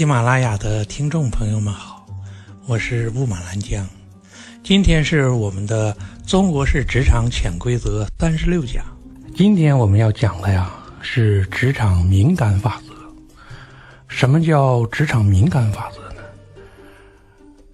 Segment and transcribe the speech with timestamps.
[0.00, 2.06] 喜马拉雅的听众朋友们好，
[2.66, 3.86] 我是雾满兰江。
[4.64, 5.94] 今天是我们的
[6.26, 8.82] 中国式职场潜规则三十六讲。
[9.36, 12.94] 今天我们要讲的呀是职场敏感法则。
[14.08, 16.22] 什么叫职场敏感法则呢？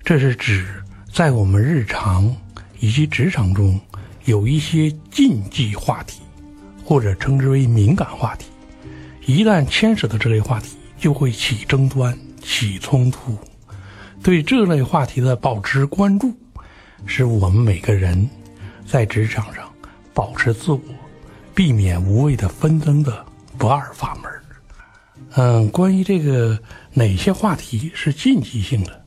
[0.02, 0.66] 这是指
[1.12, 2.34] 在我们日常
[2.80, 3.80] 以及职场中
[4.24, 6.22] 有一些禁忌话题，
[6.84, 8.46] 或者称之为敏感话题。
[9.26, 13.38] 一旦牵涉到这类话题，就会起争端、起冲突。
[14.22, 16.34] 对这类话题的保持关注，
[17.06, 18.28] 是我们每个人
[18.86, 19.70] 在职场上
[20.12, 20.80] 保持自我、
[21.54, 23.24] 避免无谓的纷争的
[23.56, 24.32] 不二法门。
[25.36, 26.58] 嗯，关于这个
[26.92, 29.04] 哪些话题是禁忌性的？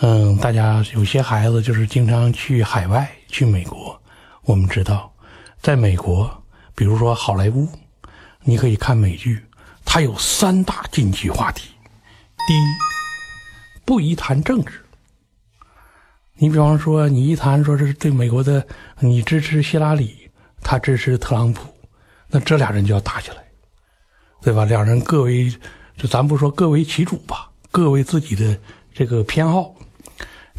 [0.00, 4.00] 嗯，大家有些孩子就是经常去海外，去美国。
[4.44, 5.12] 我们知道，
[5.60, 6.42] 在美国，
[6.74, 7.68] 比如说好莱坞，
[8.42, 9.38] 你可以看美剧，
[9.84, 11.70] 它有三大禁忌话题。
[12.46, 12.64] 第一，
[13.84, 14.80] 不宜谈政治。
[16.34, 18.66] 你比方说，你一谈说这是对美国的，
[18.98, 20.30] 你支持希拉里，
[20.62, 21.68] 他支持特朗普，
[22.28, 23.36] 那这俩人就要打起来，
[24.40, 24.64] 对吧？
[24.64, 25.54] 两人各为，
[25.98, 28.58] 就咱不说各为其主吧，各为自己的
[28.94, 29.74] 这个偏好。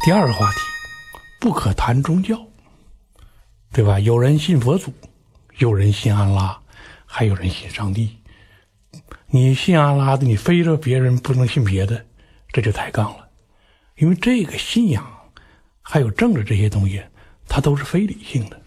[0.04, 0.58] 第二个话题，
[1.40, 2.38] 不可谈宗教，
[3.72, 3.98] 对吧？
[3.98, 4.92] 有人信佛祖，
[5.58, 6.56] 有人信安拉，
[7.04, 8.21] 还有人信上帝。
[9.34, 12.04] 你信阿拉的，你非说别人不能信别的，
[12.52, 13.26] 这就抬杠了。
[13.96, 15.02] 因为这个信仰
[15.80, 17.02] 还有政治这些东西，
[17.48, 18.60] 它都是非理性的。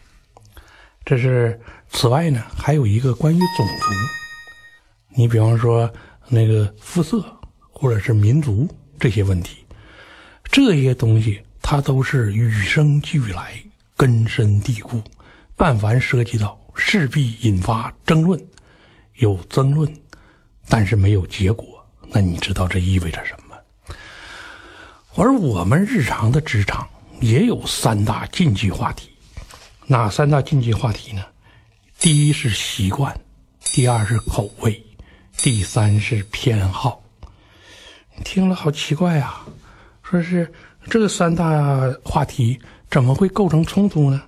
[1.06, 3.92] 这是此外呢，还有一个关于种族，
[5.10, 5.88] 你比方说
[6.30, 7.24] 那个肤色
[7.70, 8.68] 或者是民族
[9.00, 9.64] 这些问题。
[10.46, 13.54] 这些东西它都是与生俱来、
[13.96, 15.00] 根深蒂固，
[15.56, 18.44] 但凡涉及到，势必引发争论，
[19.18, 19.96] 有争论，
[20.68, 21.86] 但是没有结果。
[22.12, 23.56] 那你知道这意味着什么？
[25.16, 26.88] 而我们日常的职场
[27.22, 29.10] 也有三大禁忌话题，
[29.88, 31.24] 哪三大禁忌话题呢？
[31.98, 33.18] 第一是习惯，
[33.62, 34.86] 第二是口味，
[35.38, 37.02] 第三是偏好。
[38.24, 39.46] 听了好奇怪啊！
[40.04, 40.52] 说是
[40.90, 42.60] 这三大话题
[42.92, 44.22] 怎么会构成冲突呢？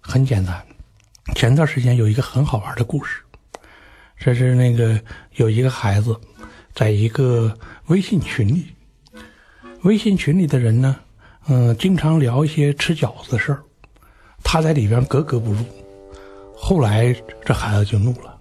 [0.00, 0.64] 很简单，
[1.34, 3.22] 前段时间有一个很好玩的故事，
[4.18, 4.98] 这是那个
[5.34, 6.16] 有一个孩子，
[6.74, 8.66] 在一个微信群里，
[9.82, 10.96] 微信群里的人呢，
[11.48, 13.62] 嗯，经常聊一些吃饺子的事儿，
[14.42, 15.64] 他在里边格格不入。
[16.56, 17.14] 后来
[17.44, 18.38] 这孩子就怒了，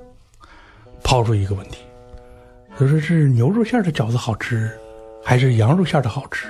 [1.03, 1.79] 抛出一个问题，
[2.77, 4.71] 他说是牛肉馅的饺子好吃，
[5.21, 6.47] 还是羊肉馅的好吃？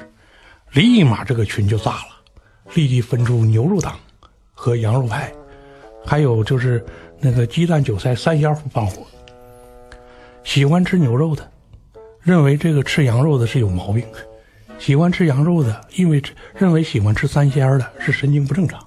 [0.72, 2.08] 立马这个群就炸了，
[2.76, 4.00] 立即分出牛肉党
[4.54, 5.34] 和羊肉派，
[6.06, 6.86] 还有就是
[7.26, 9.08] 那个鸡蛋韭菜三小帮伙。
[10.44, 11.50] 喜欢吃牛肉的，
[12.20, 14.04] 认为这个吃羊肉的是有毛病；
[14.78, 16.22] 喜欢吃羊肉的，因为
[16.54, 18.86] 认为喜欢吃三鲜的是神经不正常。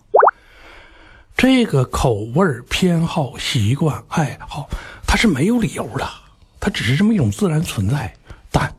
[1.34, 4.68] 这个口味偏好、习惯、爱好，
[5.06, 6.06] 它是没有理由的，
[6.60, 8.14] 它只是这么一种自然存在。
[8.50, 8.70] 但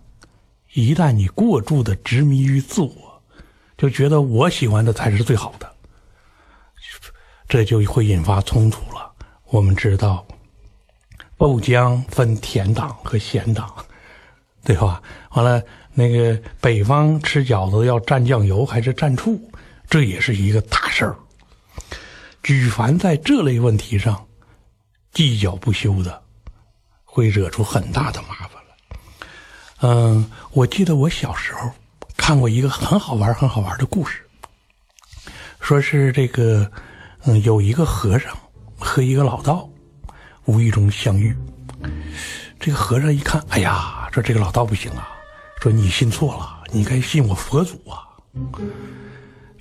[0.73, 3.21] 一旦你过度的执迷于自我，
[3.75, 5.67] 就觉得我喜欢的才是最好的，
[7.49, 9.06] 这就会引发冲突了。
[9.49, 10.25] 我们知道，
[11.37, 13.73] 豆浆分甜党和咸党，
[14.63, 15.01] 对吧？
[15.31, 15.63] 完了，
[15.93, 19.39] 那个北方吃饺子要蘸酱油还是蘸醋，
[19.89, 21.15] 这也是一个大事儿。
[22.43, 24.27] 举凡在这类问题上
[25.11, 26.21] 计较不休的，
[27.05, 28.51] 会惹出很大的麻烦。
[29.79, 31.71] 嗯，我记得我小时候
[32.17, 34.21] 看过一个很好玩、很好玩的故事，
[35.61, 36.69] 说是这个，
[37.25, 38.35] 嗯，有一个和尚
[38.97, 39.69] 和一个老道
[40.45, 41.31] 无意中相遇。
[42.59, 45.07] 这个和尚一看，哎呀，说这个老道不行啊，
[45.61, 48.01] 说你信错了，你该信我佛祖啊。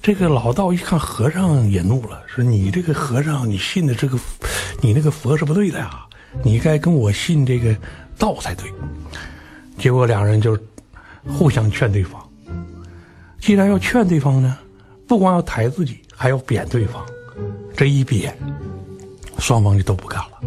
[0.00, 4.18] 这个老道一看和尚也怒了，说你这个和尚，你信的这个，
[4.80, 6.06] 你那个佛是不对的呀，
[6.42, 7.76] 你该跟我信这个
[8.16, 8.72] 道才对。
[9.76, 10.58] 结果两人就
[11.28, 12.26] 互相劝对方。
[13.38, 14.56] 既然要劝对方呢，
[15.06, 17.04] 不光要抬自己，还要贬对方。
[17.76, 18.34] 这一贬，
[19.38, 20.40] 双方就都不干了，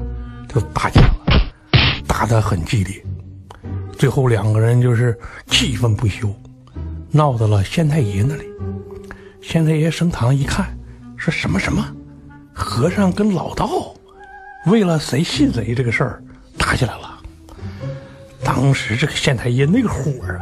[0.47, 1.51] 就打起来了，
[2.07, 3.05] 打得很激烈。
[3.97, 6.33] 最后两个人就是气愤不休，
[7.11, 8.45] 闹到了县太爷那里。
[9.41, 10.77] 县太爷升堂一看，
[11.17, 11.85] 说什么什么，
[12.53, 13.69] 和尚跟老道
[14.65, 16.23] 为了谁信谁这个事儿
[16.57, 17.19] 打起来了。
[18.43, 20.39] 当时这个县太爷那个火啊，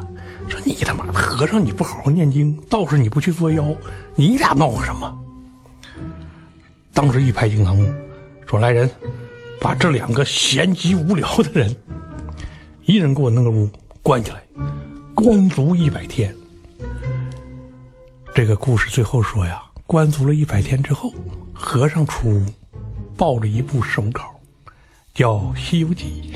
[0.48, 3.66] 说你他妈的和尚你不好好念经，道士你不去作妖，
[4.16, 5.18] 你俩闹什么？
[6.94, 7.94] 当时一拍惊堂木，
[8.48, 8.90] 说来人，
[9.60, 11.76] 把这两个闲极无聊的人，
[12.86, 13.70] 一人给我弄个屋
[14.02, 14.42] 关起来，
[15.14, 16.34] 关足一百天。
[18.34, 21.14] 这个故事最后说呀，关足了一百天之后，
[21.54, 22.46] 和尚出屋，
[23.18, 24.24] 抱着一部手稿，
[25.14, 26.32] 叫《西游记》。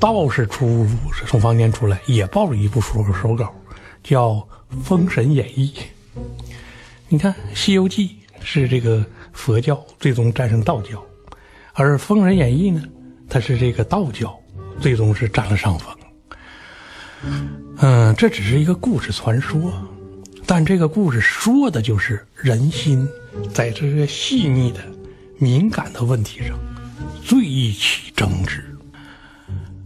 [0.00, 0.86] 道士出
[1.26, 3.54] 从房间出来，也抱着一部手手稿，
[4.02, 4.30] 叫
[4.82, 5.74] 《封神演义》。
[7.08, 8.08] 你看，《西游记》
[8.42, 11.04] 是这个佛教最终战胜道教，
[11.74, 12.82] 而《封神演义》呢，
[13.28, 14.34] 它是这个道教
[14.80, 15.94] 最终是占了上风。
[17.78, 19.72] 嗯，这只是一个故事传说，
[20.46, 23.06] 但这个故事说的就是人心
[23.52, 24.80] 在这个细腻的、
[25.38, 26.56] 敏感的问题上
[27.22, 28.64] 最易起争执。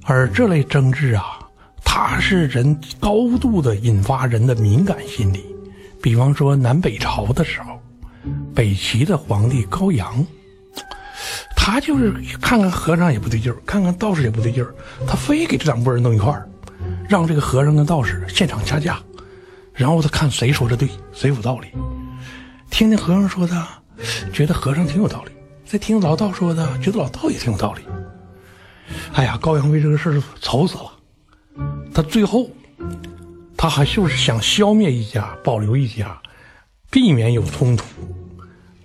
[0.05, 1.39] 而这类争执啊，
[1.85, 5.45] 它是人高度的引发人的敏感心理。
[6.03, 7.78] 比方说南北朝的时候，
[8.59, 10.27] 北齐的皇帝高阳，
[11.55, 12.13] 他就是
[12.43, 14.75] 看看和尚也不对劲儿，看看道士也不对劲儿，
[15.07, 16.51] 他非给这两拨人弄一块儿，
[17.09, 18.99] 让这个和尚跟道士现场掐架，
[19.73, 21.69] 然后他看谁说的对，谁有道理。
[22.69, 23.65] 听听和尚说的，
[24.33, 25.31] 觉得和尚挺有道理；
[25.65, 27.83] 再听老道说的，觉得老道也挺有道理。
[29.13, 30.91] 哎呀，高阳为这个事儿愁死了。
[31.95, 32.51] 他最后，
[33.57, 36.21] 他还就是想消灭一家，保留一家，
[36.91, 37.85] 避免有冲突。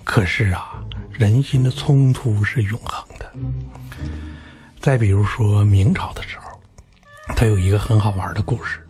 [0.03, 3.31] 可是啊，人心的冲突是永恒的。
[4.79, 6.61] 再比如说明朝的时候，
[7.35, 8.85] 他有一个很好玩的故事，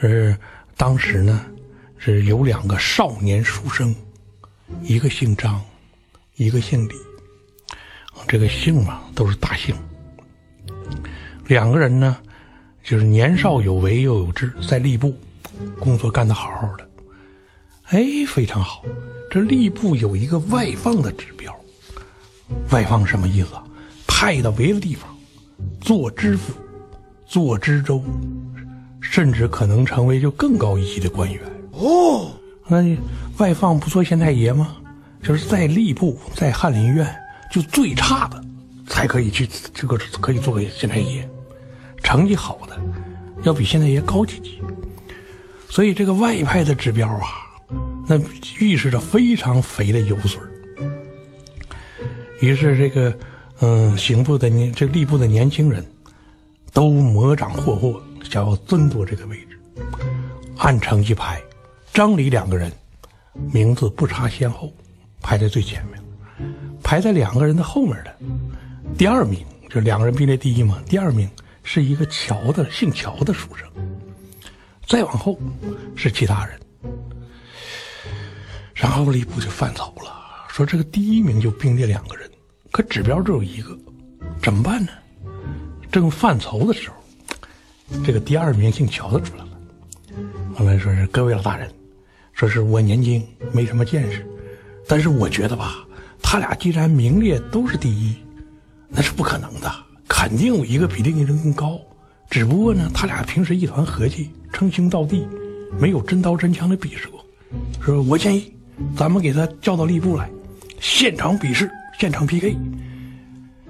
[0.00, 0.36] 是
[0.76, 1.44] 当时呢
[1.98, 3.94] 是有两个少年书生，
[4.80, 5.62] 一个姓张，
[6.36, 6.94] 一个姓李，
[8.26, 9.76] 这个姓嘛都是大姓。
[11.46, 12.16] 两个人呢，
[12.82, 15.14] 就是年少有为又有志，在吏部
[15.78, 16.88] 工作干得好好的，
[17.88, 18.82] 哎，非常好。
[19.32, 21.58] 这吏部有一个外放的指标，
[22.70, 23.48] 外放什么意思？
[24.06, 25.08] 派到别的地方
[25.80, 26.52] 做知府、
[27.24, 28.04] 做知州，
[29.00, 31.42] 甚至可能成为就更高一级的官员。
[31.70, 32.30] 哦，
[32.68, 32.94] 那
[33.38, 34.76] 外放不做县太爷吗？
[35.22, 37.10] 就是在吏部、在翰林院，
[37.50, 38.44] 就最差的
[38.86, 41.26] 才可以去这个可以做个县太爷。
[42.02, 42.78] 成绩好的
[43.44, 44.60] 要比县太爷高几级，
[45.70, 47.41] 所以这个外派的指标啊，
[48.06, 48.18] 那
[48.58, 50.40] 预示着非常肥的油水
[52.40, 53.16] 于是这个
[53.60, 55.84] 嗯，刑部的年这吏部的年轻人，
[56.72, 59.58] 都魔掌霍霍，想要争夺这个位置。
[60.56, 61.40] 按成绩排，
[61.92, 62.70] 张李两个人
[63.52, 64.72] 名字不差先后，
[65.20, 66.02] 排在最前面。
[66.82, 68.16] 排在两个人的后面的
[68.98, 71.28] 第二名，就两个人并列第一嘛，第二名。
[71.64, 73.68] 是一个乔的姓乔的书生，
[74.88, 75.38] 再往后
[75.94, 76.58] 是其他人，
[78.82, 80.12] 然后吏部就犯愁了，
[80.48, 82.28] 说这个第一名就并列两个人，
[82.72, 83.78] 可指标只有一个，
[84.42, 84.90] 怎么办呢？
[85.92, 86.96] 正犯愁的时候，
[88.04, 89.50] 这个第二名姓乔的出来了，
[90.56, 91.72] 后来说是各位老大人，
[92.32, 94.26] 说是我年轻没什么见识，
[94.88, 95.86] 但是我觉得吧，
[96.20, 98.16] 他俩既然名列都是第一，
[98.88, 99.72] 那是不可能的。
[100.08, 101.80] 肯定有一个比另一人更高，
[102.28, 105.24] 只不过呢，他俩平时一团和气，称兄道弟，
[105.78, 107.24] 没有真刀真枪的比试过。
[107.80, 108.52] 说我建议，
[108.96, 110.30] 咱们给他叫到吏部来，
[110.80, 112.56] 现场比试，现场 PK，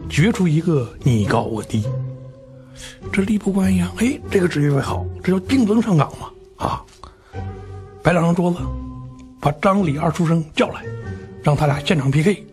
[0.09, 1.85] 决出一个你高我低。
[3.13, 6.83] 这吏部官一样，哎，这个职业好，这叫竞争上岗嘛啊！
[8.03, 8.59] 摆两张桌子，
[9.41, 10.83] 把张李二书生叫来，
[11.43, 12.45] 让他俩现场 PK。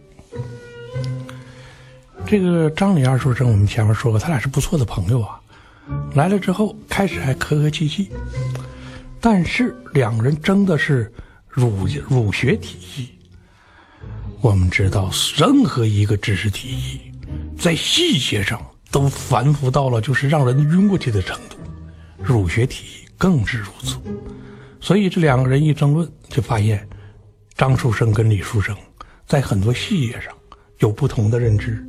[2.25, 5.39] 这个张李二书生，我们前面说过，他俩是不错的朋友啊。
[6.13, 8.11] 来了之后，开始还客客气气，
[9.19, 11.11] 但是两人争的是
[11.49, 13.09] 儒儒学体系。
[14.41, 17.11] 我们知道，任何一个知识体系，
[17.57, 21.57] 在细节上都繁复到了就是让人晕过去的程度，
[22.23, 23.97] 儒学体系更是如此。
[24.79, 26.87] 所以这两个人一争论，就发现
[27.55, 28.73] 张书生跟李书生
[29.27, 30.33] 在很多细节上
[30.77, 31.85] 有不同的认知。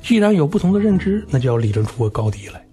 [0.00, 2.64] 既然有不同的认知，那就要理论出个高低来。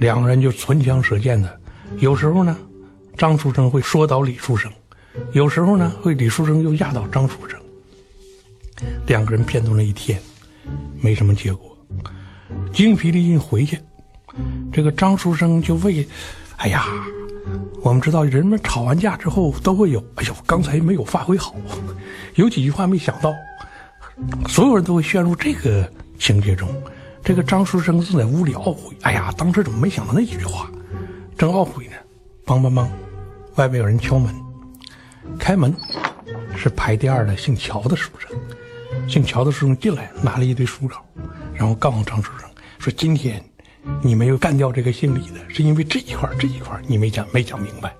[0.00, 1.60] 两个人就唇枪舌剑的，
[1.98, 2.56] 有时候呢，
[3.20, 4.72] 张书生会说倒李书生，
[5.32, 7.60] 有时候呢，会李书生又压倒张书生。
[9.06, 10.18] 两个人辩论了一天，
[11.02, 11.76] 没什么结果，
[12.72, 13.78] 精疲力尽回去。
[14.72, 16.08] 这个张书生就为，
[16.56, 16.86] 哎呀，
[17.82, 21.54] 我们知道人们吵完架之后都会有，哎呦，刚才没有发挥好，
[22.36, 23.34] 有几句话没想到，
[24.48, 25.86] 所有人都会陷入这个。
[26.18, 26.68] 情节中，
[27.22, 28.96] 这个张书生正在屋里懊悔。
[29.02, 30.70] 哎呀，当时怎么没想到那几句话？
[31.36, 31.92] 正懊悔呢，
[32.44, 32.86] 梆梆梆，
[33.60, 34.34] 外面有人敲门。
[35.38, 35.76] 开门，
[36.56, 38.30] 是排第二的姓乔的书生。
[39.06, 41.04] 姓乔的书生进来，拿了一堆书稿，
[41.52, 42.48] 然后告诉张书生
[42.78, 43.44] 说：“今天
[44.00, 47.94] 你没有干掉这个姓李的，是因为这一块这一块你没讲没讲明白。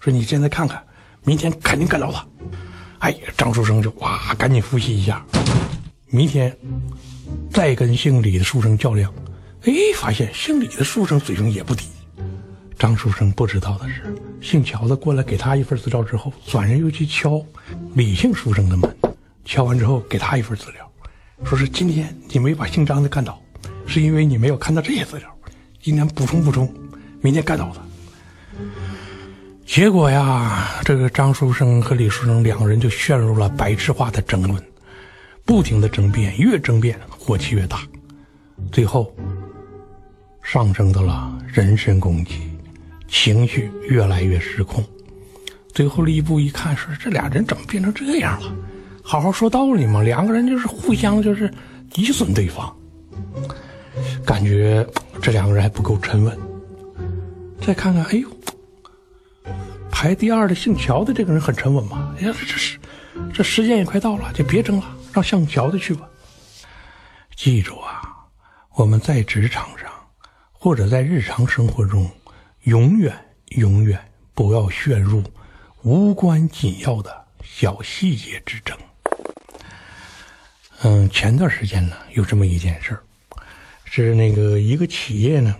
[0.00, 0.82] 说你现在看看，
[1.22, 2.26] 明天肯定干掉他。
[2.98, 5.24] 哎呀，张书生就哇，赶紧复习一下，
[6.08, 6.52] 明天
[7.52, 9.14] 再跟姓李的书生较量。
[9.62, 11.84] 哎，发现姓李的书生水平也不低。
[12.78, 17.42] 张书生不知道的是，姓乔的过来给他一份资料之后，转身又去敲
[17.94, 18.96] 李姓书生的门，
[19.44, 20.90] 敲完之后给他一份资料，
[21.44, 23.40] 说是今天你没把姓张的干倒，
[23.86, 25.28] 是因为你没有看到这些资料，
[25.80, 26.72] 今天补充补充，
[27.20, 27.80] 明天干倒他。
[29.64, 34.62] 结果呀，这个张书生和李书生两个人就陷入了白痴化的争论，
[35.44, 37.80] 不停的争辩，越争辩火气越大，
[38.70, 39.10] 最后
[40.42, 42.53] 上升到了人身攻击。
[43.08, 44.84] 情绪越来越失控，
[45.72, 48.52] 最后吏部一看，说：“这俩人怎么变成这样了？
[49.02, 50.02] 好好说道理嘛！
[50.02, 51.52] 两个人就是互相就是
[51.90, 52.74] 击损对方，
[54.24, 54.86] 感觉
[55.22, 56.36] 这两个人还不够沉稳。
[57.60, 58.28] 再看看，哎呦，
[59.90, 62.14] 排第二的姓乔的这个人很沉稳嘛。
[62.20, 62.78] 呀，这是
[63.32, 66.08] 这时间也快到了，就别争了，让姓乔的去吧。
[67.36, 68.02] 记住啊，
[68.74, 69.88] 我们在职场上
[70.52, 72.10] 或者在日常生活中。”
[72.64, 73.14] 永远
[73.56, 74.00] 永远
[74.34, 75.22] 不要陷入
[75.82, 78.76] 无关紧要的小细节之争。
[80.82, 83.02] 嗯，前段时间呢，有这么一件事儿，
[83.84, 85.54] 是那个一个企业呢，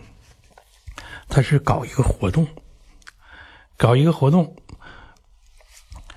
[1.29, 2.47] 他是搞一个活动，
[3.77, 4.57] 搞一个活动，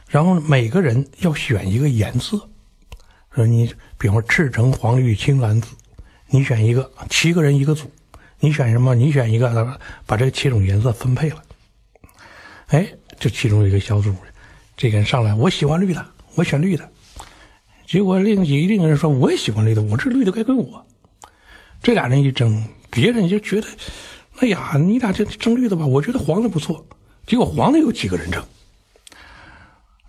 [0.08, 2.50] 然后每个人要选一个颜色，
[3.36, 5.76] 说你比方赤橙黄绿青蓝紫，
[6.28, 7.92] 你选一个，七个人一个组。
[8.40, 8.94] 你选什么？
[8.94, 11.44] 你选一个，把这七种颜色分配了。
[12.68, 12.88] 哎，
[13.20, 14.14] 就其中一个小组，
[14.76, 16.88] 这个人上来，我喜欢绿的，我选绿的。
[17.88, 20.86] 结果另一另一个人说，我也喜欢绿的，我这绿的该归我。
[21.82, 23.68] 这俩人一争，别人就觉得，
[24.40, 26.86] 哎呀，你俩这争绿的吧，我觉得黄的不错。
[27.26, 28.44] 结果黄的有几个人争，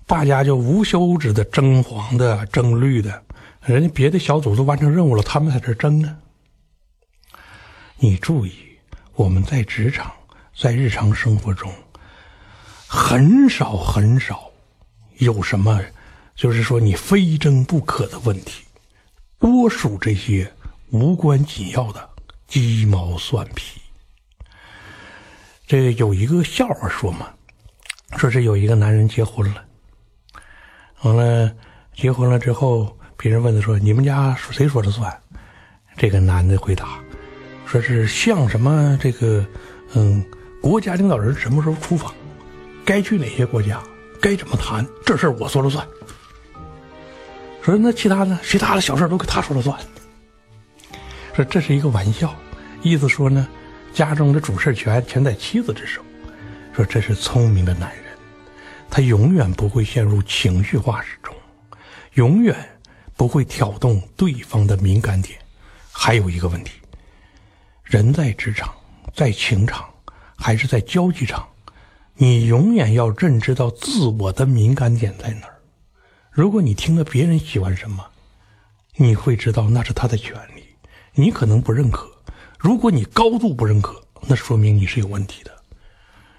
[0.07, 3.23] 大家就无休止的争黄的，争绿的。
[3.65, 6.17] 人家别的小组都完成任务了，他们在这争呢。
[8.01, 8.53] 你注意，
[9.15, 10.13] 我们在职场，
[10.57, 11.73] 在日常生活中，
[12.87, 14.49] 很少很少
[15.17, 15.81] 有什么，
[16.37, 18.65] 就是说你非争不可的问题。
[19.41, 20.49] 多数这些
[20.91, 22.09] 无关紧要的
[22.47, 23.81] 鸡毛蒜皮。
[25.67, 27.29] 这有一个笑话说嘛，
[28.17, 29.65] 说是有一个男人结婚了，
[31.03, 31.53] 完了
[31.95, 35.21] 结婚了之后，别人问他说：“你们家谁说了算？”
[35.99, 37.01] 这个男的回答。
[37.71, 39.45] 说是像什么这个，
[39.93, 40.25] 嗯，
[40.63, 42.15] 国家领导人什么时候出访，
[42.83, 43.83] 该去哪些国家，
[44.23, 45.87] 该怎么谈，这事儿我说了算。
[47.61, 48.41] 说那其他呢？
[48.43, 49.79] 其他的小事都给他说了算。
[51.37, 52.35] 说这是一个玩笑，
[52.81, 53.47] 意思说呢，
[53.93, 56.01] 家中的主事权全在妻子之手。
[56.75, 58.05] 说这是聪明的男人，
[58.89, 61.37] 他永远不会陷入情绪化之中，
[62.15, 62.57] 永远
[63.15, 65.39] 不会挑动对方的敏感点。
[65.93, 66.78] 还有一个问题。
[67.89, 68.71] 人在职场，
[69.15, 69.83] 在情场，
[70.37, 71.49] 还是在交际场，
[72.17, 75.59] 你永远要认知到自我的敏感点在哪儿。
[76.31, 78.05] 如果你听了别人喜欢什么，
[78.97, 80.63] 你会知道那是他的权利，
[81.15, 82.07] 你可能不认可。
[82.59, 85.51] 如果你高度不认可，那说明你是有问题的。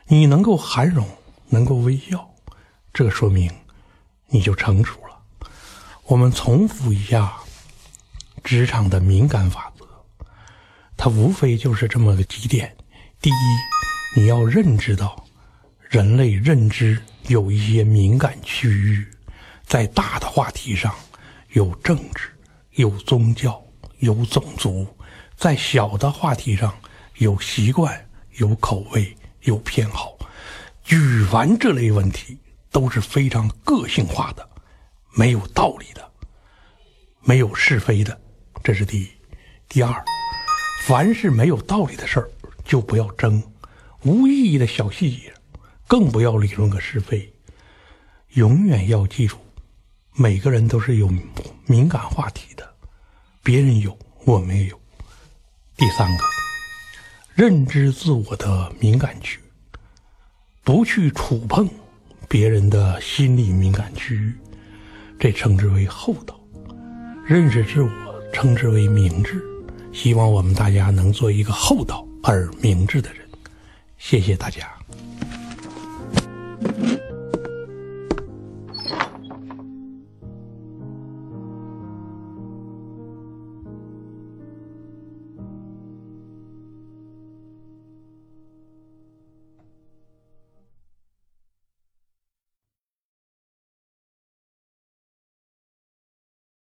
[0.06, 1.04] 你能够含容，
[1.48, 2.30] 能够微笑，
[2.94, 3.52] 这说明
[4.28, 5.50] 你就成熟了。
[6.06, 7.34] 我们重复一下
[8.44, 9.69] 职场的敏感法。
[11.02, 12.76] 它无非就是这么个几点：
[13.22, 15.26] 第一，你要认知到，
[15.80, 19.08] 人类认知有一些敏感区域，
[19.66, 20.94] 在大的话题上
[21.54, 22.30] 有政治、
[22.72, 23.64] 有宗教、
[24.00, 24.86] 有种族；
[25.38, 26.78] 在小的话题上
[27.20, 30.18] 有习惯、有口味、有偏好。
[30.90, 32.38] 语完这类问题
[32.72, 34.46] 都是非常个性化的，
[35.14, 36.12] 没有道理的，
[37.22, 38.20] 没有是非的，
[38.62, 39.10] 这是第一。
[39.70, 40.04] 第二。
[40.90, 42.28] 凡是没有道理的事儿，
[42.66, 43.40] 就不要争；
[44.02, 45.32] 无意义的小细节，
[45.88, 47.32] 更不要理论个是非。
[48.30, 49.38] 永远要记住，
[50.16, 51.08] 每个人都是有
[51.68, 52.68] 敏感话题的，
[53.44, 54.82] 别人有，我没有。
[55.78, 56.24] 第三个，
[57.36, 59.40] 认知自我的敏感区，
[60.64, 61.70] 不去触碰
[62.28, 64.34] 别人的心理敏感区域，
[65.20, 66.34] 这称之为厚道；
[67.28, 67.92] 认识自我，
[68.34, 69.40] 称之为明智。
[70.02, 73.28] 希望我们大家能做一个厚道而明智的人，
[73.98, 74.79] 谢谢大家。